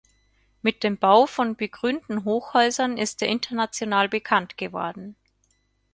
[0.63, 5.15] Mit dem Bau von begrünten Hochhäusern ist er international bekannt geworden.